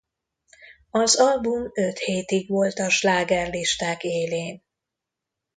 [0.91, 4.63] Az album öt hétig volt a slágerlisták élén.